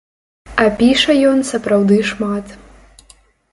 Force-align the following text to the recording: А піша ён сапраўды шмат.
А 0.63 0.65
піша 0.79 1.15
ён 1.33 1.45
сапраўды 1.51 2.01
шмат. 2.15 2.57